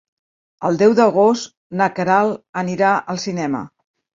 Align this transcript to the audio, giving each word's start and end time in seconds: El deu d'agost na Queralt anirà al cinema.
El 0.69 0.79
deu 0.81 0.95
d'agost 0.99 1.53
na 1.81 1.91
Queralt 1.99 2.43
anirà 2.63 2.99
al 3.15 3.25
cinema. 3.29 3.63